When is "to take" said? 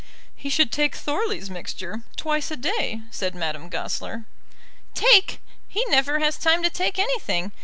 6.63-6.97